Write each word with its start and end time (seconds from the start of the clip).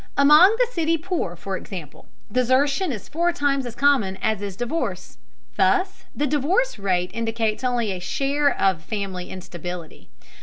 Among 0.17 0.55
the 0.57 0.65
city 0.71 0.97
poor, 0.97 1.35
for 1.35 1.55
example, 1.55 2.07
desertion 2.31 2.91
is 2.91 3.07
four 3.07 3.31
times 3.31 3.67
as 3.67 3.75
common 3.75 4.17
as 4.19 4.41
is 4.41 4.55
divorce. 4.55 5.19
Thus 5.57 6.05
the 6.15 6.25
divorce 6.25 6.79
rate 6.79 7.11
indicates 7.13 7.63
only 7.63 7.91
a 7.91 7.99
share 7.99 8.49
of 8.59 8.81
family 8.81 9.29
instability. 9.29 10.09